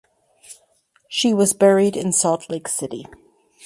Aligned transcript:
She 1.07 1.31
was 1.31 1.53
buried 1.53 1.95
in 1.95 2.11
Salt 2.11 2.49
Lake 2.49 2.67
City. 2.67 3.05